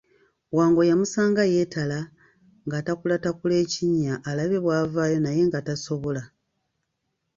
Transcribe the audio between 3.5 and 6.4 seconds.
ekinnya alabe bw'avaayo naye nga tasobola.